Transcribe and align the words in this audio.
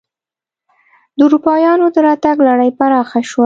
د 1.17 1.19
اروپایانو 1.25 1.85
دراتګ 1.95 2.37
لړۍ 2.47 2.71
پراخه 2.79 3.19
شوه. 3.29 3.39